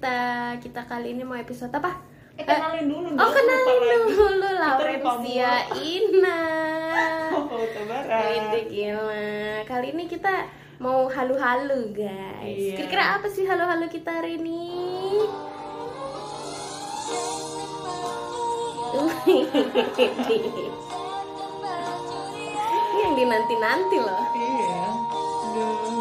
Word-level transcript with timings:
kita 0.00 0.56
kita 0.64 0.80
kali 0.88 1.12
ini 1.12 1.28
mau 1.28 1.36
episode 1.36 1.68
apa? 1.76 1.92
Eh, 2.32 2.44
kenalin 2.48 2.88
dulu 2.88 3.12
Oh 3.12 3.20
dong, 3.20 3.36
kenalin 3.36 4.00
dulu 4.08 4.48
Laurencia. 4.56 5.68
Ina. 5.76 6.40
Oh, 7.30 7.68
gila. 8.64 9.60
Kali 9.68 9.86
ini 9.92 10.08
kita 10.08 10.48
mau 10.80 11.04
halu-halu 11.04 11.92
guys. 11.92 12.48
Iya. 12.48 12.80
Kira-kira 12.80 13.20
apa 13.20 13.28
sih 13.28 13.44
halu-halu 13.44 13.92
kita 13.92 14.08
hari 14.08 14.40
ini? 14.40 14.64
Ini 22.88 22.96
yang 23.04 23.14
dinanti-nanti 23.20 23.96
loh. 24.00 24.24
Iya. 24.32 24.84
Aduh. 25.44 26.00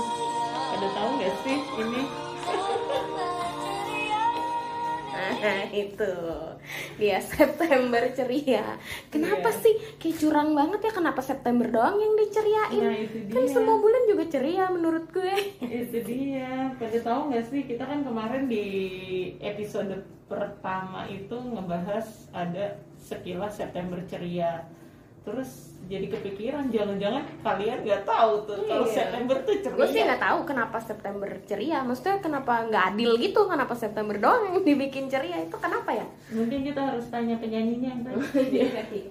Ada 0.80 0.88
tahu 0.88 1.10
nggak 1.20 1.34
sih 1.44 1.58
ini? 1.84 2.02
Nah 5.32 5.62
itu 5.86 6.14
dia 6.96 7.18
September 7.20 8.02
ceria. 8.10 8.76
Kenapa 9.08 9.50
Iya. 9.50 9.62
sih 9.62 9.74
kayak 9.96 10.18
curang 10.18 10.50
banget 10.52 10.80
ya? 10.84 10.92
Kenapa 10.92 11.22
September 11.22 11.66
doang 11.66 11.96
yang 11.96 12.14
diceriain? 12.16 12.82
Nah, 12.82 12.96
itu 12.96 13.18
Kan 13.30 13.44
dia. 13.46 13.54
semua 13.54 13.78
bulan 13.78 14.04
juga 14.06 14.24
ceria 14.26 14.66
menurut 14.68 15.06
gue. 15.10 15.36
Itu 15.86 15.98
dia. 16.02 16.74
Pada 16.76 16.98
tahu 17.00 17.22
nggak 17.30 17.46
sih 17.46 17.62
kita 17.64 17.84
kan 17.84 18.02
kemarin 18.02 18.46
di 18.46 18.66
episode 19.40 19.94
pertama 20.26 21.06
itu 21.06 21.34
ngebahas 21.34 22.06
ada 22.32 22.74
sekilas 22.96 23.56
September 23.56 23.98
ceria. 24.06 24.62
Terus 25.22 25.50
jadi 25.86 26.06
kepikiran 26.06 26.70
jangan-jangan 26.70 27.24
kalian 27.42 27.82
nggak 27.82 28.04
tahu 28.04 28.46
tuh 28.46 28.62
kalau 28.64 28.86
Iya. 28.86 28.94
September 28.94 29.36
tuh 29.42 29.56
ceria. 29.58 29.76
Gue 29.76 29.88
sih 29.88 30.02
nggak 30.02 30.22
tahu 30.22 30.40
kenapa 30.44 30.78
September 30.78 31.30
ceria. 31.44 31.80
Maksudnya 31.82 32.18
kenapa 32.20 32.54
nggak 32.64 32.84
adil 32.90 33.12
gitu? 33.18 33.42
Kenapa 33.46 33.74
September 33.74 34.16
doang 34.16 34.42
yang 34.46 34.56
dibikin 34.68 35.06
ceria? 35.08 35.38
Itu 35.40 35.58
kenapa 35.58 35.90
ya? 35.92 36.06
Mungkin 36.30 36.62
kita 36.64 36.82
harus 36.84 37.06
tanya 37.08 37.36
penyanyinya 37.36 37.90
yang 37.94 38.02
tadi. 38.70 39.02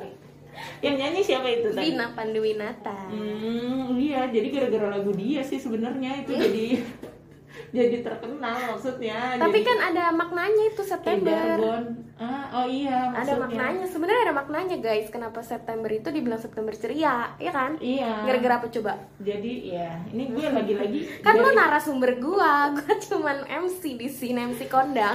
yang 0.81 0.95
nyanyi 0.97 1.21
siapa 1.21 1.47
itu 1.47 1.71
tadi? 1.71 1.95
Vina 1.95 2.11
Panduwinata. 2.11 3.07
Hmm, 3.07 3.95
iya, 3.95 4.27
jadi 4.27 4.51
gara-gara 4.51 4.91
lagu 4.93 5.11
dia 5.13 5.39
sih 5.41 5.55
sebenarnya 5.55 6.19
itu 6.19 6.33
jadi 6.33 6.67
jadi 7.71 7.97
terkenal 8.01 8.57
maksudnya. 8.69 9.37
Tapi 9.37 9.51
jadi 9.55 9.67
kan 9.67 9.79
ada 9.87 10.05
maknanya 10.11 10.65
itu 10.67 10.83
September. 10.83 11.61
Ah, 12.19 12.51
oh 12.53 12.67
iya, 12.67 13.15
Ada 13.15 13.31
maksudnya. 13.31 13.39
maknanya. 13.39 13.87
Sebenarnya 13.87 14.23
ada 14.25 14.35
maknanya 14.35 14.77
guys. 14.77 15.07
Kenapa 15.07 15.39
September 15.41 15.87
itu 15.87 16.09
dibilang 16.09 16.37
September 16.37 16.73
ceria? 16.73 17.31
Iya 17.37 17.53
kan? 17.53 17.79
Iya. 17.79 18.27
Gara-gara 18.27 18.55
apa 18.59 18.67
coba? 18.69 18.93
Jadi 19.19 19.71
ya, 19.71 20.03
ini 20.09 20.27
gue 20.29 20.43
lagi-lagi 20.45 21.01
Kan 21.21 21.37
lo 21.37 21.47
dari- 21.47 21.59
narasumber 21.59 22.19
gua, 22.19 22.75
gua 22.75 22.95
cuman 22.99 23.37
MC 23.47 23.95
di 23.95 24.09
sini, 24.09 24.41
MC 24.45 24.67
kondang. 24.67 25.15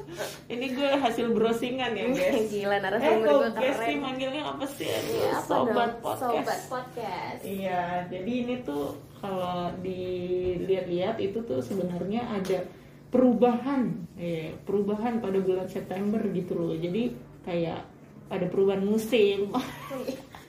ini 0.48 0.66
gue 0.70 0.90
hasil 0.94 1.30
browsingan 1.30 1.92
ya, 1.92 2.04
guys. 2.08 2.48
Gila 2.52 2.72
Eh, 2.72 2.80
narasumber 2.80 3.26
kok 3.26 3.36
gua 3.36 3.50
guys 3.50 3.76
sih 3.76 3.84
keren. 3.84 4.00
manggilnya 4.00 4.42
apa 4.46 4.64
sih? 4.66 4.88
Apa 5.28 5.44
Sobat 5.44 5.68
dong? 5.90 6.00
podcast. 6.00 6.22
Sobat 6.24 6.60
podcast. 6.64 7.40
Iya, 7.44 7.82
jadi 8.08 8.32
ini 8.38 8.54
tuh 8.62 8.96
kalau 9.18 9.70
dilihat-lihat 9.82 11.18
itu 11.18 11.38
tuh 11.44 11.60
sebenarnya 11.62 12.26
ada 12.26 12.64
perubahan, 13.08 14.04
eh, 14.20 14.54
perubahan 14.62 15.18
pada 15.18 15.38
bulan 15.40 15.68
September 15.68 16.20
gitu 16.32 16.54
loh. 16.54 16.74
Jadi 16.76 17.14
kayak 17.42 17.80
ada 18.28 18.46
perubahan 18.46 18.84
musim. 18.84 19.52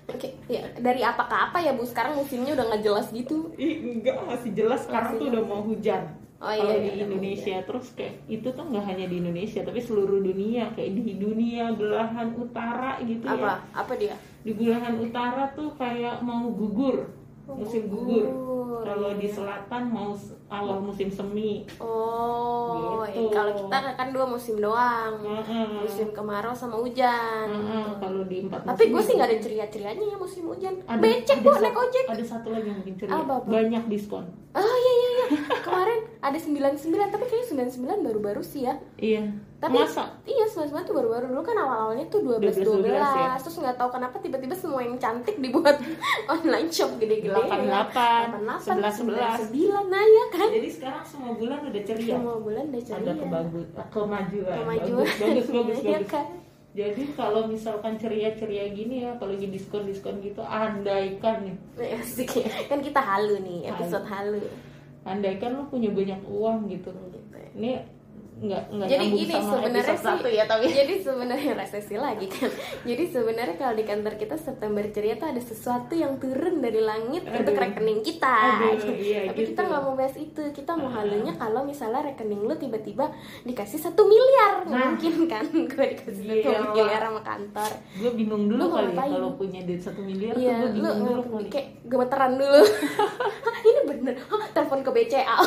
Oke, 0.09 0.34
ya 0.50 0.66
dari 0.81 1.06
apa 1.06 1.30
ke 1.30 1.36
apa 1.38 1.58
ya 1.61 1.72
Bu? 1.78 1.86
Sekarang 1.86 2.17
musimnya 2.17 2.58
udah 2.58 2.66
nggak 2.66 2.84
jelas 2.84 3.08
gitu. 3.14 3.53
Ih, 3.56 4.02
enggak 4.02 4.17
masih 4.26 4.52
jelas 4.58 4.81
sekarang 4.89 5.22
tuh 5.22 5.30
udah 5.30 5.44
mau 5.45 5.61
hujan. 5.61 6.17
Oh, 6.39 6.48
Kalau 6.48 6.71
iya, 6.71 6.80
di 6.80 6.92
iya, 6.95 7.04
Indonesia 7.04 7.55
terus 7.67 7.92
kayak 7.99 8.15
itu 8.32 8.48
tuh 8.55 8.64
nggak 8.64 8.86
hanya 8.88 9.05
di 9.11 9.20
Indonesia 9.20 9.60
tapi 9.60 9.83
seluruh 9.83 10.23
dunia 10.23 10.71
kayak 10.71 10.95
di 10.95 11.20
dunia 11.20 11.76
belahan 11.76 12.32
utara 12.32 12.95
gitu 13.04 13.27
ya. 13.27 13.36
Apa? 13.36 13.54
Apa 13.76 13.94
dia? 13.99 14.15
Di 14.39 14.55
belahan 14.55 14.95
utara 15.04 15.52
tuh 15.52 15.76
kayak 15.76 16.23
mau 16.23 16.48
gugur 16.48 17.11
musim 17.52 17.82
gugur. 17.86 18.26
gugur, 18.26 18.82
Kalau 18.82 19.10
iya. 19.10 19.17
di 19.17 19.27
selatan 19.27 19.83
mau 19.87 20.11
awal 20.48 20.77
musim 20.80 21.08
semi. 21.08 21.65
Oh, 21.80 23.04
Gitu. 23.04 23.27
ya, 23.27 23.33
kalau 23.33 23.52
kita 23.55 23.77
kan 23.93 24.08
dua 24.10 24.26
musim 24.26 24.55
doang. 24.58 25.14
Heeh. 25.20 25.67
Musim 25.80 26.08
kemarau 26.09 26.52
sama 26.52 26.76
hujan. 26.76 27.48
Heeh, 27.48 27.86
Kalau 27.98 28.21
di 28.23 28.38
empat 28.42 28.64
Tapi 28.64 28.83
gue 28.88 29.02
sih 29.02 29.14
nggak 29.14 29.30
ada 29.30 29.38
ceria-cerianya 29.39 30.05
ya 30.08 30.17
musim 30.17 30.43
hujan. 30.45 30.73
ada- 30.83 30.99
Becek 30.99 31.38
ada 31.38 31.49
satu- 31.49 31.64
naik 31.64 31.77
ojek. 31.77 32.05
Ada 32.08 32.23
satu 32.26 32.48
lagi 32.49 32.67
yang 32.67 32.77
mungkin 32.77 32.95
ceria. 32.95 33.14
Apa, 33.15 33.33
apa? 33.36 33.48
Banyak 33.48 33.83
diskon. 33.88 34.26
Oh 34.49 34.65
iya 34.76 34.93
iya 34.95 35.09
iya. 35.11 35.27
Kemarin 35.59 35.99
ada 36.20 36.38
99 36.38 36.82
tapi 37.08 37.23
kayaknya 37.23 37.48
99 37.67 38.02
baru-baru 38.02 38.42
sih 38.42 38.61
ya. 38.64 38.73
Iya. 38.95 39.30
Tapi 39.59 39.76
Masa? 39.77 40.15
iya 40.23 40.39
99 40.49 40.89
tuh 40.89 40.95
baru-baru 40.98 41.26
dulu 41.30 41.42
kan 41.42 41.55
awal-awalnya 41.55 42.05
tuh 42.10 42.20
12 42.26 42.65
12, 42.65 42.89
12, 42.89 42.98
ya? 42.98 43.37
terus 43.37 43.55
nggak 43.61 43.77
tahu 43.77 43.89
kenapa 43.93 44.15
tiba-tiba 44.17 44.55
semua 44.58 44.82
yang 44.82 44.98
cantik 44.98 45.37
dibuat 45.37 45.77
online 46.33 46.70
shop 46.70 46.98
gede-gede. 46.98 47.30
88, 47.32 48.73
88, 48.73 49.05
11, 49.05 49.54
9 49.54 49.93
nah 49.93 50.04
ya 50.04 50.26
kan. 50.33 50.49
Jadi 50.49 50.70
sekarang 50.70 51.04
semua 51.05 51.32
bulan 51.38 51.59
udah 51.64 51.82
ceria. 51.86 52.14
Semua 52.17 52.38
bulan 52.42 52.64
udah 52.67 52.83
ceria. 52.83 53.02
Ada 53.05 53.14
kebagus, 53.15 53.67
kemajuan. 53.89 54.55
Kemajuan. 54.59 55.05
Bagus, 55.05 55.17
bagus, 55.21 55.48
bagus. 55.55 55.77
Iya 55.80 55.99
bagus. 56.02 56.09
kan? 56.09 56.27
Jadi 56.70 57.04
kalau 57.17 57.42
misalkan 57.49 57.93
ceria-ceria 57.98 58.65
gini 58.71 59.02
ya, 59.02 59.17
apalagi 59.17 59.49
diskon-diskon 59.49 60.21
gitu, 60.21 60.45
andaikan 60.45 61.42
nih, 61.42 61.55
Nah, 61.76 61.98
asik 61.98 62.45
ya. 62.45 62.49
Kan 62.70 62.86
kita 62.86 63.02
halu 63.02 63.42
nih, 63.42 63.73
episode 63.73 64.05
halu. 64.05 64.38
andaikan 65.02 65.58
lu 65.58 65.65
punya 65.65 65.89
banyak 65.89 66.21
uang 66.30 66.70
gitu. 66.70 66.93
Ini 67.58 67.82
nggak 68.39 68.64
nggak 68.70 68.88
Jadi 68.88 69.05
gini 69.11 69.33
sebenarnya 69.36 69.83
sih, 69.92 70.00
satu 70.02 70.27
ya, 70.27 70.44
tapi 70.45 70.66
jadi 70.70 70.94
sebenarnya 70.98 71.52
resesi 71.54 71.95
lagi 71.95 72.23
kan. 72.26 72.48
Jadi 72.89 73.04
sebenarnya 73.05 73.55
kalau 73.55 73.73
di 73.73 73.83
kantor 73.83 74.14
kita 74.16 74.36
September 74.36 74.80
ceria 74.86 75.14
tuh 75.14 75.27
ada 75.27 75.39
sesuatu 75.39 75.92
yang 75.92 76.16
turun 76.16 76.58
dari 76.58 76.80
langit 76.80 77.23
Aduh. 77.23 77.36
untuk 77.38 77.54
rekening 77.54 78.00
kita. 78.00 78.32
Aduh, 78.55 78.80
iya 78.98 79.27
Tapi 79.27 79.44
kita 79.45 79.60
gitu. 79.60 79.67
nggak 79.67 79.82
mau 79.82 79.94
bahas 79.94 80.16
itu. 80.16 80.42
Kita 80.50 80.72
mau 80.73 80.88
halunya 80.89 81.33
kalau 81.33 81.61
misalnya 81.61 82.00
rekening 82.05 82.42
lu 82.42 82.55
tiba-tiba 82.55 83.11
dikasih 83.44 83.80
satu 83.82 84.02
miliar, 84.04 84.64
Nah. 84.64 84.88
mungkin 84.89 85.14
kan? 85.26 85.44
Gue 85.70 85.86
dikasih 85.92 86.23
satu 86.23 86.39
Gila. 86.39 86.71
miliar 86.73 87.02
sama 87.04 87.21
kantor. 87.21 87.71
gue 87.94 88.11
bingung 88.14 88.44
dulu 88.45 88.58
Lu 88.58 88.67
kali 88.70 88.80
ya 88.80 88.89
ngapain? 88.89 89.11
kalau 89.14 89.30
punya 89.36 89.60
duit 89.61 89.82
satu 89.82 90.00
miliar 90.00 90.33
Iya, 90.33 90.56
tuh 90.56 90.56
gue 90.56 90.70
lu 90.71 90.73
bingung 90.80 91.00
dulu 91.02 91.11
nggak- 91.20 91.32
kali. 91.36 91.48
kayak 91.50 91.67
gemeteran 91.83 92.32
dulu. 92.36 92.61
Ini 93.60 93.82
bener. 93.86 94.14
Hah, 94.23 94.48
telepon 94.50 94.80
ke 94.80 94.89
BCA. 94.89 95.38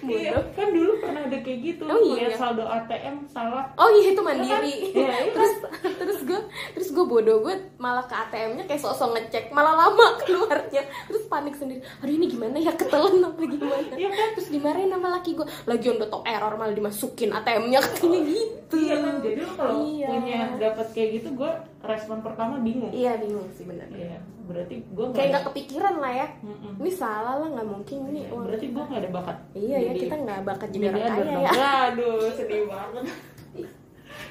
Iya, 0.00 0.36
kan 0.56 0.68
dulu 0.72 0.92
pernah 1.00 1.22
ada 1.28 1.38
kayak 1.40 1.58
gitu. 1.60 1.84
Oh, 1.84 2.00
iya. 2.00 2.32
Saldo 2.32 2.64
ATM 2.64 3.28
salah. 3.28 3.68
Oh 3.76 3.88
iya 3.92 4.16
itu 4.16 4.22
mandiri. 4.22 4.74
Iya, 4.96 5.08
iya. 5.28 5.32
terus 5.34 5.52
terus 5.82 6.18
gue 6.24 6.40
terus 6.76 6.88
gue 6.92 7.04
bodoh 7.04 7.44
gue 7.44 7.54
malah 7.76 8.04
ke 8.08 8.14
ATM-nya 8.16 8.64
kayak 8.64 8.80
sosok 8.80 9.16
ngecek 9.16 9.52
malah 9.52 9.76
lama 9.76 10.16
keluarnya 10.24 10.84
terus 11.08 11.24
panik 11.28 11.56
sendiri. 11.56 11.84
Aduh 12.00 12.14
ini 12.14 12.26
gimana 12.28 12.56
ya 12.56 12.72
ketelan 12.72 13.20
apa 13.20 13.40
gimana? 13.44 13.92
Iya 13.96 14.10
kan? 14.12 14.28
Terus 14.38 14.48
dimarahin 14.48 14.92
sama 14.92 15.08
laki 15.12 15.30
gue. 15.36 15.46
Lagi 15.68 15.86
on 15.92 15.98
the 16.00 16.08
top 16.08 16.24
error 16.24 16.54
malah 16.56 16.74
dimasukin 16.76 17.32
ATM-nya 17.32 17.80
katanya 17.84 18.20
gitu. 18.24 18.59
Iya 18.70 18.96
kan, 19.02 19.14
jadi 19.18 19.40
lu 19.40 19.52
kalau 19.52 19.74
Iya. 19.82 20.06
punya 20.06 20.38
dapat 20.58 20.86
kayak 20.94 21.08
gitu, 21.18 21.28
gue 21.34 21.50
respon 21.80 22.18
pertama 22.22 22.54
bingung. 22.60 22.92
Iya 22.94 23.18
bingung 23.18 23.50
sih 23.50 23.66
bener. 23.66 23.86
Iya, 23.90 24.22
berarti 24.46 24.74
gue 24.84 25.04
Kayak 25.10 25.28
nggak 25.30 25.44
kepikiran 25.50 25.94
lah 25.98 26.12
ya. 26.14 26.28
Mm-mm. 26.40 26.72
Ini 26.78 26.90
salah 26.90 27.34
lah 27.38 27.48
nggak 27.50 27.68
mungkin 27.68 27.96
ini. 28.08 28.20
Iya, 28.24 28.30
berarti 28.30 28.66
gue 28.70 28.82
gak 28.84 29.00
ada 29.02 29.10
bakat. 29.10 29.36
Iya 29.52 29.76
ya 29.76 29.90
Jadi 29.90 30.00
kita 30.00 30.16
nggak 30.22 30.40
bakat 30.46 30.68
jadi 30.70 30.84
orang 30.86 31.02
kaya 31.02 31.40
ya. 31.42 31.50
Aduh, 31.90 32.30
sedih 32.30 32.62
banget. 32.66 33.04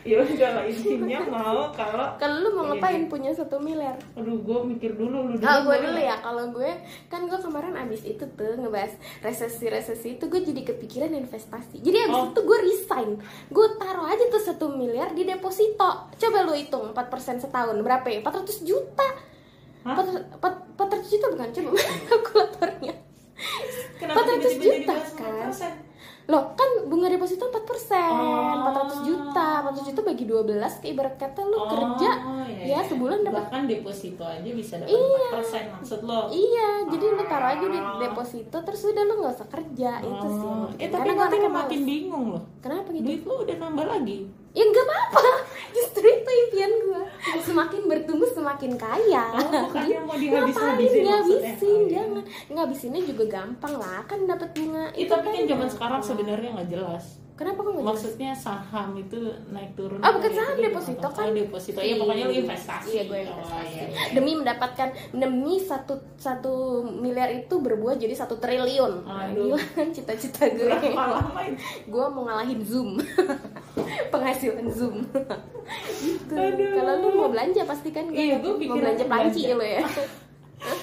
ya 0.01 0.15
udah 0.17 0.49
lah 0.53 0.63
intinya 0.63 1.19
mau 1.25 1.69
kalau 1.69 2.15
Kalau 2.15 2.35
lu 2.39 2.49
mau 2.53 2.63
Iya, 2.65 2.71
ngapain 2.73 3.03
punya 3.05 3.31
satu 3.31 3.57
miliar? 3.57 3.99
aduh 4.13 4.37
gue 4.37 4.59
mikir 4.67 4.93
dulu 4.93 5.25
lu 5.25 5.33
Kalau 5.37 5.63
gue 5.63 5.77
dulu 5.77 5.99
ya, 5.99 6.15
kalau 6.17 6.45
gue 6.49 6.71
kan 7.05 7.23
gue 7.23 7.35
kemarin 7.35 7.73
abis 7.77 8.01
itu 8.05 8.23
tuh 8.29 8.53
ngebahas 8.55 8.93
resesi-resesi 9.19 10.15
itu 10.15 10.25
gue 10.25 10.41
jadi 10.41 10.61
kepikiran 10.65 11.11
investasi. 11.13 11.79
Jadi 11.79 11.97
abis 12.01 12.15
Oh. 12.17 12.27
itu 12.27 12.41
gue 12.41 12.59
resign, 12.61 13.09
gue 13.47 13.67
taruh 13.75 14.05
aja 14.05 14.23
tuh 14.25 14.41
satu 14.41 14.65
miliar 14.69 15.11
di 15.11 15.23
deposito. 15.23 15.89
Coba 16.09 16.37
lu 16.41 16.53
hitung 16.53 16.89
4% 16.89 16.99
setahun 17.39 17.77
berapa 17.77 18.05
ya? 18.05 18.19
400 18.19 18.63
juta. 18.63 19.07
Hah? 19.81 19.95
400 19.95 20.39
400 20.75 21.07
juta 21.07 21.25
bukan? 21.29 21.49
Coba 21.49 21.69
kalkulatornya. 22.07 22.93
Kenapa 23.95 24.19
400 24.21 24.35
tiba-tiba 24.37 24.59
jadi 24.61 24.77
juta, 24.81 24.93
kan? 25.13 25.49
4%? 25.49 25.87
Loh, 26.27 26.43
kan 26.53 26.69
bunga 26.85 27.07
deposito 27.19 27.43
4%, 27.45 27.59
Oh. 28.09 28.63
400 28.65 29.03
juta. 29.03 29.47
400 29.61 29.83
juta 29.85 30.01
bagi 30.01 30.23
12 30.23 30.47
kayak 30.79 30.93
ibarat 30.95 31.15
kata 31.17 31.41
lu 31.43 31.57
Oh, 31.57 31.67
kerja 31.67 32.11
iya, 32.47 32.63
ya 32.65 32.65
iya. 32.71 32.79
sebulan 32.81 33.19
dapat 33.21 33.43
bahkan 33.45 33.63
deposito 33.65 34.23
aja 34.23 34.49
bisa 34.49 34.73
dapat 34.77 34.89
Iya. 34.89 35.27
4% 35.35 35.75
maksud 35.75 35.99
lo 36.01 36.21
Iya, 36.29 36.69
jadi 36.87 37.05
lu 37.09 37.23
taruh 37.25 37.49
aja 37.49 37.65
di 37.65 37.77
Oh. 37.77 37.99
deposito 37.99 38.57
terus 38.57 38.81
udah 38.81 39.03
lu 39.03 39.13
nggak 39.17 39.33
usah 39.33 39.49
kerja 39.49 39.91
itu 39.99 40.27
sih. 40.31 40.47
Oh, 40.47 40.67
eh 40.73 40.87
tapi 40.87 40.95
Karena 40.97 41.11
gue 41.11 41.19
nanti 41.19 41.35
anaknya 41.35 41.51
makin 41.53 41.81
bingung 41.83 42.25
loh 42.31 42.43
Kenapa 42.57 42.87
gitu? 42.89 43.03
duit 43.03 43.21
lo 43.21 43.35
udah 43.41 43.55
nambah 43.57 43.85
lagi 43.85 44.19
Ya 44.49 44.65
nggak 44.65 44.81
apa-apa. 44.81 45.21
Justru 45.69 46.05
itu 46.05 46.25
impian 46.25 46.73
gue. 46.73 47.03
Semakin 47.49 47.81
bertumbuh 47.85 48.29
semakin 48.29 48.71
kaya. 48.75 49.25
Oh, 49.33 49.73
mau 50.05 50.15
dihabis-habisin 50.15 51.01
ngabisin? 51.01 51.41
Oh, 51.59 51.81
iya. 51.81 51.89
Jangan. 51.89 52.23
Ngabisinnya 52.47 53.01
juga 53.03 53.23
gampang 53.27 53.73
lah. 53.75 54.05
Kan 54.05 54.23
dapat 54.23 54.53
bunga. 54.53 54.93
Itu 54.93 55.09
tapi 55.09 55.27
kan 55.27 55.33
zaman 55.35 55.49
gampang. 55.49 55.69
sekarang 55.69 56.01
sebenarnya 56.01 56.49
nggak 56.55 56.69
jelas 56.69 57.05
Kenapa 57.39 57.63
kok? 57.63 57.71
Maksudnya 57.71 58.35
saham 58.35 58.99
itu 58.99 59.15
naik 59.47 59.71
turun. 59.71 59.95
Ah, 60.03 60.11
bukan 60.11 60.27
saham, 60.27 60.59
gitu. 60.59 60.67
deposito 60.67 61.07
Oh, 61.07 61.11
kan. 61.15 61.31
deposito. 61.31 61.79
Iya, 61.79 61.95
pokoknya 61.95 62.23
lu 62.27 62.35
investasi. 62.35 62.87
Iya, 62.91 63.03
gue 63.07 63.15
Oh, 63.15 63.23
investasi. 63.31 63.63
iya, 63.71 63.85
iya. 63.87 64.01
Demi 64.11 64.31
mendapatkan 64.35 64.89
demi 65.15 65.55
satu 65.55 65.95
satu 66.19 66.53
miliar 66.83 67.31
itu 67.31 67.55
berbuah 67.55 67.95
jadi 67.95 68.11
satu 68.11 68.35
triliun. 68.35 69.07
Aduh. 69.07 69.55
Gila 69.55 69.59
kan 69.71 69.87
cita-cita 69.95 70.51
gue. 70.51 70.67
Berapa 70.67 70.99
lama 71.15 71.41
itu? 71.47 71.63
gue 71.87 72.05
mau 72.11 72.27
ngalahin 72.27 72.59
Zoom. 72.59 72.99
Penghasilan 74.09 74.67
Zoom. 74.71 75.05
gitu. 76.03 76.33
Aduh. 76.33 76.71
Kalau 76.77 76.93
lu 77.03 77.09
mau 77.13 77.29
belanja 77.29 77.61
pasti 77.67 77.89
kan 77.93 78.09
Iya, 78.09 78.41
mau 78.41 78.77
belanja 78.77 79.05
panci 79.05 79.51
lo 79.53 79.65
ya. 79.65 79.83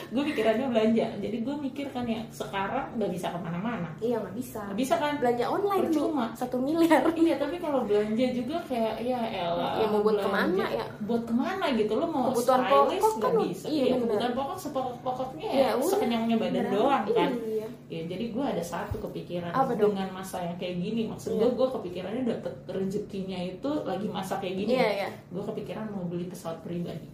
gue 0.09 0.23
pikirannya 0.25 0.67
belanja 0.67 1.07
jadi 1.17 1.37
gue 1.39 1.57
mikir 1.61 1.87
kan 1.89 2.03
ya 2.03 2.21
sekarang 2.29 2.87
nggak 2.93 3.11
bisa 3.11 3.27
ke 3.29 3.39
mana-mana 3.39 3.89
iya 3.99 4.17
nggak 4.17 4.35
bisa. 4.35 4.61
Nggak 4.65 4.79
bisa 4.79 4.95
kan 4.95 5.13
Belanja 5.17 5.45
online 5.47 5.85
tuh 5.89 6.07
satu 6.33 6.57
miliar. 6.59 7.03
iya 7.17 7.35
tapi 7.35 7.57
kalau 7.57 7.83
belanja 7.83 8.27
juga 8.31 8.57
kayak 8.63 9.01
ya 9.01 9.19
elah 9.19 9.73
Ya, 9.77 9.87
mau 9.87 10.01
buat 10.01 10.15
belanja. 10.15 10.25
ke 10.25 10.31
mana 10.31 10.65
ya? 10.71 10.87
buat 11.03 11.23
ke 11.23 11.35
mana 11.35 11.65
gitu 11.73 11.93
lo 11.93 12.07
mau 12.07 12.29
Kebutuhan 12.29 12.61
pokok 12.63 13.13
nggak 13.17 13.33
kan, 13.33 13.45
bisa 13.45 13.67
iya, 13.67 13.83
iya, 13.83 13.95
bener. 13.95 14.07
kebutuhan 14.07 14.33
pokok 14.35 14.57
sepokok-pokoknya 14.59 15.49
Ya 15.49 15.69
ya, 15.69 15.71
sekenyangnya 15.81 16.37
badan 16.37 16.53
Beneran. 16.57 16.73
doang 16.73 17.05
kan 17.09 17.31
Iya. 17.37 17.67
ya 17.87 18.01
jadi 18.07 18.25
gue 18.29 18.45
ada 18.47 18.63
satu 18.63 18.97
kepikiran 19.01 19.51
Apa 19.51 19.73
dong? 19.73 19.93
dengan 19.93 20.09
masa 20.13 20.39
yang 20.41 20.57
kayak 20.57 20.77
gini 20.77 21.03
maksud 21.05 21.31
Iya. 21.33 21.41
gue 21.41 21.51
gue 21.53 21.69
kepikirannya 21.73 22.23
dapet 22.25 22.55
rezekinya 22.69 23.39
itu 23.41 23.71
lagi 23.83 24.07
masa 24.07 24.37
kayak 24.37 24.55
gini 24.57 24.71
Iya, 24.73 24.89
iya. 24.97 25.09
gue 25.27 25.43
kepikiran 25.45 25.87
mau 25.89 26.05
beli 26.05 26.27
pesawat 26.27 26.61
pribadi 26.61 27.07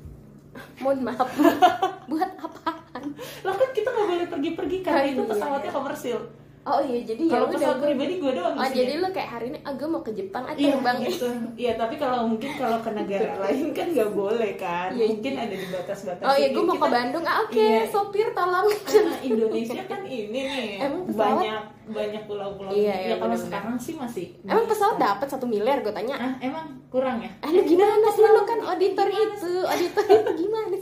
Mohon 0.79 0.99
maaf. 1.07 1.29
buat 2.11 2.31
apaan? 2.37 3.05
lah 3.43 3.55
kan 3.55 3.69
kita 3.73 3.89
nggak 3.89 4.05
boleh 4.07 4.22
pergi-pergi 4.33 4.77
karena 4.81 5.01
Oh, 5.01 5.11
itu 5.11 5.21
iya. 5.21 5.31
pesawatnya 5.31 5.73
komersil 5.73 6.21
Oh 6.63 6.79
iya 6.79 7.03
jadi 7.03 7.19
ya 7.21 7.33
kalau 7.33 7.45
udah 7.45 7.59
pesawat 7.59 7.75
gue- 7.77 7.87
pribadi 7.91 8.15
gue 8.17 8.33
doang 8.33 8.55
Oh 8.55 8.63
isinya. 8.63 8.79
jadi 8.79 8.93
lu 8.95 9.09
kayak 9.11 9.31
hari 9.33 9.47
ini 9.51 9.59
ah 9.61 9.73
gue 9.73 9.89
mau 9.89 9.99
ke 10.01 10.13
Jepang 10.13 10.45
ah 10.45 10.55
Iya 10.55 10.71
terbang 10.73 10.97
gitu. 11.03 11.27
Iya 11.59 11.73
tapi 11.75 11.95
kalau 11.97 12.19
mungkin 12.25 12.51
kalau 12.55 12.79
ke 12.79 12.91
negara 12.93 13.35
lain 13.43 13.67
kan 13.73 13.87
nggak 13.89 14.11
boleh 14.13 14.51
kan. 14.57 14.89
Iya, 14.89 15.05
mungkin 15.11 15.33
ada 15.37 15.55
di 15.57 15.67
batas-batas. 15.69 16.23
Oh 16.23 16.31
iya 16.33 16.49
gue 16.49 16.63
mau 16.63 16.71
ke 16.73 16.81
Kita- 16.81 16.95
Bandung 16.95 17.25
ah 17.25 17.37
oke 17.43 17.59
Iya. 17.59 17.83
sopir 17.85 18.29
tolong 18.31 18.67
Karena 18.81 19.15
Indonesia 19.21 19.83
kan 19.85 20.01
ini 20.07 20.41
nih 20.41 20.67
Emang 20.81 21.03
pesawat? 21.05 21.35
banyak 21.35 21.63
banyak 21.85 22.23
pulau-pulau. 22.25 22.71
Iya, 22.71 22.95
iya, 22.97 23.09
ya 23.09 23.15
kalau 23.19 23.35
sekarang 23.37 23.75
sih 23.77 23.95
masih. 23.97 24.27
Emang 24.45 24.63
pesawat 24.65 24.97
dapat 24.97 25.27
satu 25.27 25.45
miliar 25.45 25.83
gue 25.83 25.91
tanya 25.91 26.15
Ah 26.15 26.35
emang 26.41 26.63
kurang 26.89 27.19
ya? 27.19 27.31
Ah 27.43 27.51
gimana 27.51 28.07
sih 28.07 28.23
lu 28.23 28.43
kan 28.45 28.63
auditor 28.63 29.11
itu 29.11 29.51
Auditor 29.67 30.05
itu 30.07 30.31
gimana 30.39 30.71
Ya 30.73 30.82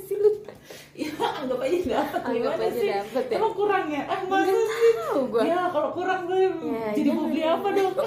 anggap 1.41 1.59
aja 1.61 1.79
dapat. 1.91 2.21
Anggap 2.21 2.35
Gimana 2.53 2.63
aja 2.63 2.69
sih? 2.77 2.91
dapet 2.91 3.25
ya? 3.27 3.37
Emang 3.37 3.53
kurang 3.55 3.85
ya? 3.87 4.03
Ah 4.05 4.19
masa 4.23 4.45
Nggak 4.47 4.67
sih? 4.71 4.93
tahu 5.01 5.21
gue 5.27 5.43
Ya 5.45 5.61
kalau 5.69 5.91
kurang 5.91 6.21
gue 6.25 6.39
Ya, 6.41 6.87
jadi 6.93 7.09
mau 7.11 7.25
beli 7.25 7.43
apa 7.43 7.69
dong? 7.71 7.95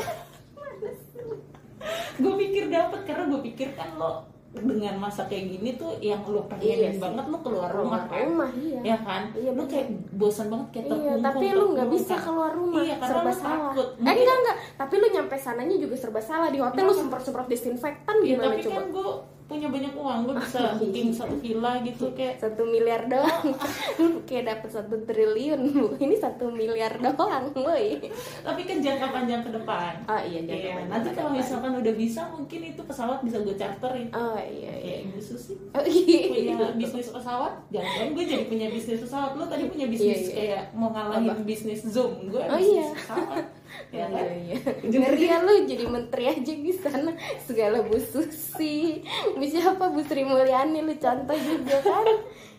gue 2.15 2.33
pikir 2.39 2.63
dapat 2.69 2.99
karena 3.03 3.23
gue 3.27 3.41
pikir 3.43 3.69
kan 3.73 3.89
lo 3.93 4.23
dengan 4.53 4.95
masa 4.99 5.25
kayak 5.25 5.49
gini 5.49 5.73
tuh 5.73 5.97
yang 5.99 6.21
lo 6.23 6.45
pengenin 6.45 6.93
Iya 6.93 7.01
banget 7.01 7.25
lo 7.25 7.37
keluar 7.41 7.73
rumah 7.73 8.05
kan 8.05 8.21
rumah 8.23 8.49
iya 8.53 8.79
ya 8.85 8.97
kan 8.99 9.33
Iya, 9.33 9.51
lo 9.51 9.65
kayak 9.65 9.87
bosan 10.13 10.47
banget 10.47 10.67
kayak 10.71 10.85
Iya, 10.85 10.93
terkungkung 11.17 11.25
tapi 11.25 11.45
lu 11.51 11.65
nggak 11.73 11.89
bisa 11.89 12.13
kan. 12.13 12.23
keluar 12.23 12.51
rumah, 12.53 12.79
iya 12.79 12.95
karena 12.95 13.09
serba 13.11 13.25
lo 13.25 13.33
salah. 13.33 13.57
takut 13.67 13.87
Eh 13.89 13.97
Mungkin- 13.97 14.13
enggak 14.15 14.37
enggak, 14.37 14.57
tapi 14.77 14.93
lu 14.93 15.07
nyampe 15.09 15.35
sananya 15.35 15.75
juga 15.75 15.95
serba 15.97 16.21
salah 16.21 16.47
di 16.47 16.59
hotel 16.59 16.77
lu 16.77 16.85
Kenapa? 16.85 16.99
semprot-semprot 17.01 17.47
disinfektan 17.49 18.15
Iya, 18.15 18.27
gimana 18.29 18.45
tapi 18.47 18.61
coba? 18.61 18.73
kan 18.73 18.85
gue 18.87 19.09
punya 19.53 19.69
banyak 19.69 19.93
uang 19.93 20.19
gue 20.23 20.35
bisa 20.39 20.59
Iya. 20.63 20.71
booking 20.75 21.09
satu 21.09 21.35
villa 21.37 21.73
gitu 21.79 22.05
kayak 22.11 22.35
Satu 22.35 22.63
miliar 22.63 23.05
doang, 23.05 23.45
kayak 24.27 24.43
dapet 24.47 24.69
satu 24.71 24.95
triliun 24.99 25.61
bu. 25.69 25.85
Ini 25.95 26.15
satu 26.15 26.49
miliar 26.49 26.97
doang, 26.97 27.45
boy. 27.51 28.01
tapi 28.41 28.61
kan 28.63 28.77
jangka 28.79 29.07
panjang 29.07 29.41
ke 29.41 29.51
depan 29.51 29.93
Oh 30.05 30.17
iya, 30.19 30.39
jangan 30.41 30.57
Iya, 30.59 30.89
nanti 30.89 31.09
kalau 31.11 31.31
misalkan 31.31 31.71
udah 31.75 31.93
bisa 31.93 32.21
mungkin 32.27 32.59
itu 32.65 32.81
pesawat 32.81 33.21
bisa 33.21 33.37
gue 33.39 33.53
charterin 33.53 34.09
Oh 34.11 34.35
iya 34.35 34.73
iya. 34.73 34.95
kayak 34.97 34.99
ibu 35.05 35.19
susi 35.19 35.53
Oh 35.69 35.81
iya. 35.81 36.19
punya 36.27 36.73
bisnis 36.75 37.07
pesawat 37.09 37.53
jangan 37.69 38.07
gue 38.11 38.25
jadi 38.25 38.45
punya 38.45 38.67
bisnis 38.67 38.99
pesawat 38.99 39.31
lo 39.33 39.45
tadi 39.45 39.63
punya 39.67 39.85
bisnis 39.85 40.01
Iya, 40.19 40.25
iya. 40.25 40.33
kayak 40.33 40.63
mau 40.73 40.89
ngalahin 40.89 41.43
bisnis 41.43 41.81
zoom 41.85 42.27
gue 42.27 42.41
Oh, 42.41 42.57
bisnis 42.57 42.73
iya. 42.83 42.95
pesawat 42.95 43.45
ya 43.89 44.05
kan 44.05 44.25
Iya, 44.25 44.33
iya. 44.35 44.57
Ngeri 44.81 45.25
ya 45.25 45.37
lu 45.39 45.53
jadi 45.63 45.85
menteri 45.85 46.23
aja 46.27 46.53
di 46.55 46.73
sana 46.73 47.11
segala 47.39 47.81
Bu 47.81 47.97
Susi, 47.97 49.01
Bu 49.29 49.43
siapa 49.43 49.87
Bu 49.87 50.01
Sri 50.01 50.21
Mulyani 50.21 50.79
lu 50.79 50.93
contoh 50.95 51.37
juga 51.37 51.77
kan? 51.79 52.07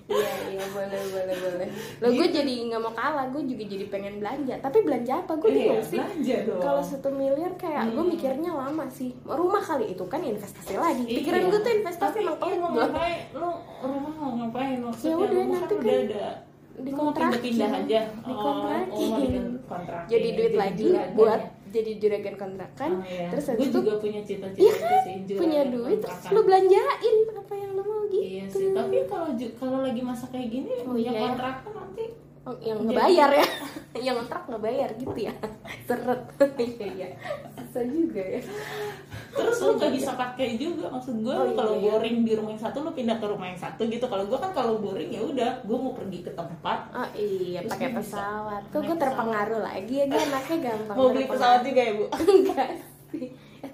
Iya 0.05 0.21
iya 0.53 0.65
boleh 0.69 1.01
boleh 1.09 1.33
boleh. 1.35 1.69
Lo 1.99 2.09
gue 2.11 2.21
Gitu. 2.23 2.37
jadi 2.37 2.53
nggak 2.69 2.77
mau 2.79 2.93
kalah, 2.93 3.25
gue 3.27 3.43
juga 3.43 3.65
jadi 3.65 3.85
pengen 3.89 4.21
belanja. 4.21 4.55
Tapi 4.59 4.79
belanja 4.79 5.13
apa? 5.19 5.33
Gue 5.35 5.49
Iya, 5.49 5.57
bingung 5.57 5.81
sih. 5.83 5.97
belanja 5.97 6.37
dong. 6.45 6.61
Kalau 6.61 6.83
satu 6.85 7.09
miliar 7.11 7.53
kayak 7.55 7.89
gue 7.89 7.99
Hmm. 7.99 8.13
mikirnya 8.13 8.53
lama 8.53 8.85
sih. 8.87 9.17
Rumah 9.19 9.63
kali 9.65 9.91
itu 9.91 10.05
kan 10.05 10.21
investasi 10.21 10.77
lagi. 10.77 11.09
Pikiran 11.09 11.41
Iya. 11.41 11.49
gue 11.49 11.61
tuh 11.63 11.73
investasi 11.75 12.17
emang 12.21 12.37
ngapain 12.71 13.19
lo 13.33 13.49
rumah 13.81 14.13
mau 14.15 14.33
ngapain 14.39 14.77
maksudnya 14.79 15.09
Ya 15.09 15.17
udah, 15.17 15.31
rumah 15.33 15.57
nanti 15.57 15.73
kan 15.73 15.81
udah 15.81 15.89
kan 15.89 16.05
ada 16.05 16.29
dikontrakin. 16.75 16.85
Lo 16.85 17.01
mau 17.01 17.13
pindah-pindah 17.15 17.71
aja 17.73 18.01
oh, 18.21 18.35
oh 18.35 18.94
mau 19.65 19.81
dikontrakin 19.81 20.11
Jadi 20.11 20.29
duit 20.31 20.45
Jadi 20.47 20.61
lagi 20.61 20.85
juragan 20.87 21.15
buat 21.15 21.41
ya? 21.41 21.51
jadi 21.67 21.91
juragan 21.99 22.35
kontrakan. 22.37 22.91
Oh, 22.93 23.03
iya. 23.05 23.27
Terus 23.29 23.45
gue 23.49 23.57
itu 23.59 23.79
juga 23.81 23.93
punya 23.99 24.21
cita-cita 24.23 24.63
Iya 24.63 24.75
kan? 24.79 25.01
sih 25.03 25.15
punya 25.35 25.63
duit 25.67 25.99
terus 25.99 26.15
kontrakan. 26.15 26.31
lu 26.31 26.41
belanjain 26.45 27.17
apa 27.35 27.53
yang 27.53 27.71
lu 27.73 27.83
mau 27.83 28.03
gitu. 28.07 28.23
Iya 28.23 28.45
sih, 28.47 28.67
tapi 28.71 28.97
kalau 29.05 29.29
kalau 29.55 29.79
lagi 29.81 30.01
masa 30.01 30.25
kayak 30.29 30.49
gini 30.49 30.71
Oh, 30.81 30.93
punya 30.93 31.11
iya 31.11 31.13
ya. 31.13 31.23
kontrakan 31.27 31.73
nanti 31.75 32.05
Oh, 32.45 32.53
yang 32.61 32.77
ngebayar 32.79 33.31
ya. 33.33 33.47
yang 34.07 34.15
kontrak 34.17 34.45
ngebayar 34.47 34.89
gitu 34.95 35.17
ya. 35.19 35.33
Seret. 35.83 36.21
Iya 36.55 36.87
iya. 36.93 37.09
Bisa 37.57 37.81
juga 37.83 38.21
ya. 38.23 38.41
Terus 39.35 39.57
lu 39.59 39.75
gak 39.75 39.91
bisa 39.91 40.11
pakai 40.15 40.55
juga 40.55 40.87
maksud 40.89 41.15
gue 41.19 41.35
Oh, 41.35 41.45
lu 41.45 41.53
kalau 41.53 41.75
iya. 41.75 41.83
boring 41.91 42.17
di 42.23 42.33
rumah 42.33 42.51
yang 42.51 42.63
satu 42.63 42.77
lu 42.81 42.91
pindah 42.91 43.17
ke 43.17 43.27
rumah 43.27 43.47
yang 43.47 43.59
satu 43.59 43.83
gitu 43.85 44.05
kalau 44.05 44.25
gue 44.25 44.39
kan 44.39 44.51
kalau 44.51 44.79
boring 44.79 45.11
ya 45.11 45.21
udah 45.21 45.51
gue 45.61 45.77
mau 45.77 45.93
pergi 45.93 46.19
ke 46.21 46.31
tempat 46.31 46.79
Oh 46.93 47.09
iya, 47.13 47.61
pakai 47.65 47.91
pesawat. 47.93 48.63
Kok 48.69 48.81
gue 48.81 48.97
terpengaruh 48.97 49.61
lagi 49.61 49.95
ya 49.97 50.05
gue 50.07 50.21
anaknya 50.21 50.57
gampang. 50.65 50.95
mau 50.95 51.09
beli 51.09 51.27
pesawat 51.27 51.61
juga 51.63 51.81
ya 51.81 51.93
bu 51.93 52.05
Enggak 52.35 52.69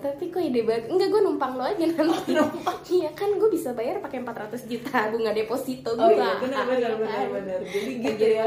tapi 0.01 0.25
kok 0.27 0.41
ide 0.41 0.61
bagus. 0.63 0.89
Enggak 0.89 1.09
gue 1.09 1.21
numpang 1.21 1.53
lo 1.55 1.63
aja 1.63 1.85
nanti. 1.85 2.33
Iya 2.91 3.11
kan 3.13 3.31
gue 3.33 3.47
bisa 3.47 3.71
bayar 3.71 4.01
pakai 4.01 4.19
400 4.19 4.67
juta 4.67 4.91
bunga 5.09 5.31
deposito 5.31 5.93
gue. 5.93 6.03
oh 6.03 6.11
iya 6.11 6.35
benar 6.37 6.65
benar 6.65 6.77
Iya 6.83 6.97
benar 6.97 7.07
kan? 7.07 7.29
benar 7.33 7.61
jadi 7.63 7.91
Kan 7.93 8.03
gitu 8.03 8.17
jadi 8.19 8.35
ya 8.35 8.45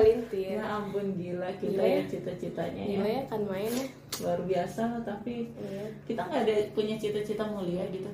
ya 0.51 0.63
ampun 0.73 1.05
gila 1.13 1.49
kita 1.53 1.69
Gila 1.69 1.79
ya. 1.81 1.95
ya 1.95 2.03
cita-citanya 2.05 2.83
Gila 2.83 3.05
ya 3.05 3.13
ya 3.13 3.21
kan 3.25 3.41
main 3.43 3.71
ya. 3.71 3.87
luar 4.19 4.39
biasa 4.43 4.83
tapi 5.01 5.33
Iya. 5.55 5.83
kita 6.03 6.21
nggak 6.21 6.41
ada 6.43 6.53
punya 6.71 6.95
cita-cita 6.97 7.43
mulia 7.45 7.85
gitu 7.87 8.11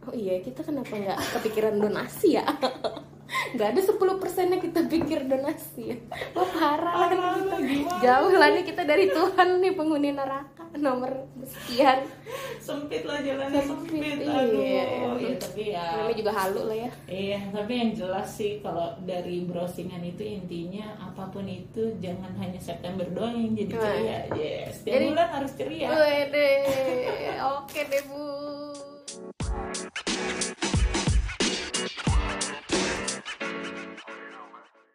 Oh 0.00 0.14
iya, 0.14 0.40
kita 0.40 0.62
kenapa 0.62 0.88
nggak 0.88 1.20
kepikiran 1.36 1.74
donasi 1.76 2.28
ya? 2.34 2.44
Nggak 3.50 3.68
ada 3.70 3.80
10 3.82 3.92
persennya 4.16 4.56
kita 4.56 4.80
pikir 4.86 5.20
donasi 5.22 5.82
ya. 5.86 5.96
Wah 6.32 6.48
parah 6.48 6.94
lah 6.96 7.08
Parah 7.08 7.32
kita. 7.36 7.56
gimana 7.60 8.00
Jauh 8.00 8.32
lah 8.32 8.48
nih 8.50 8.64
kita 8.64 8.82
dari 8.82 9.04
Tuhan 9.06 9.48
nih 9.58 9.72
penghuni 9.74 10.10
neraka 10.10 10.57
nomor 10.78 11.10
sekian. 11.42 12.06
sempit 12.58 13.02
lah 13.02 13.18
jalannya 13.18 13.56
Sempit, 13.58 14.04
sempit, 14.04 14.16
iya. 14.20 14.36
aduh 14.36 15.16
ya 15.16 15.32
tapi 15.38 15.62
ya 15.70 15.84
Namanya 15.96 16.16
juga 16.16 16.32
halu 16.34 16.60
lah 16.64 16.78
ya. 16.78 16.90
Iya, 17.06 17.38
tapi 17.48 17.72
yang 17.74 17.90
jelas 17.92 18.28
sih 18.30 18.60
kalau 18.60 18.88
dari 19.02 19.42
browsingan 19.42 20.02
itu 20.02 20.20
intinya 20.22 20.84
apa 20.98 21.24
pun 21.28 21.44
itu 21.44 21.88
jangan 21.98 22.30
hanya 22.36 22.58
September 22.58 23.08
doang 23.08 23.32
yang 23.32 23.52
jadi 23.56 23.72
Wah. 23.72 23.82
ceria. 23.82 24.18
Yes, 24.34 24.68
setiap 24.76 24.92
Jadi- 24.94 25.08
bulan 25.08 25.28
harus 25.30 25.52
ceria. 25.54 25.88
Wede, 25.90 26.50
oke 27.40 27.80
deh 27.82 28.02
bu. 28.04 28.26